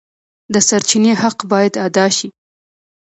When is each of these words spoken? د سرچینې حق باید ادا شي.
د 0.53 0.55
سرچینې 0.67 1.13
حق 1.21 1.37
باید 1.51 1.73
ادا 1.85 2.05
شي. 2.17 2.27